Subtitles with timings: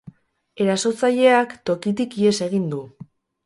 [0.65, 2.85] Erasotzaileak tokitik ihes egin du.